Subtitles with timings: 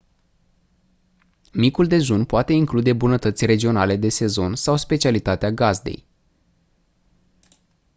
[1.53, 6.05] micul dejun poate include bunătăți regionale de sezon sau specialitatea gazdei